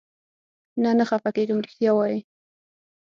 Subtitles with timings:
[0.81, 2.19] نه، نه خفه کېږم، رښتیا وایې؟